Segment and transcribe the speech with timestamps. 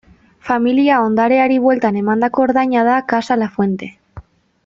[0.47, 3.93] Familia ondareari bueltan emandako ordaina da Casa Lafuente.